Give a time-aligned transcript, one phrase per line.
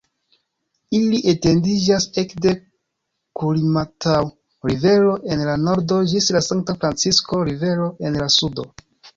[0.99, 2.53] Ili etendiĝas ekde
[3.41, 8.71] Kurimataŭ-Rivero en la nordo ĝis la Sankta-Francisko-Rivero en la sudo.